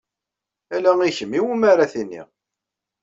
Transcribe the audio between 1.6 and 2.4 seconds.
ara t-iniɣ.